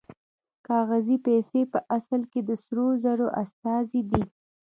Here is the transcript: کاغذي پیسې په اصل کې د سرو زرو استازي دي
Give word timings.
کاغذي 0.67 1.17
پیسې 1.27 1.61
په 1.73 1.79
اصل 1.97 2.21
کې 2.31 2.41
د 2.43 2.51
سرو 2.63 2.87
زرو 3.03 3.27
استازي 3.43 4.01
دي 4.11 4.23